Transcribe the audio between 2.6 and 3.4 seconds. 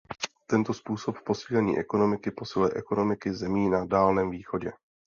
ekonomiky